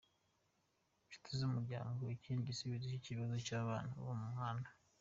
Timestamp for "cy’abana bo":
3.45-4.13